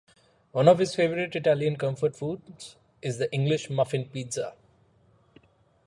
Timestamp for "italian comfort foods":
1.35-2.75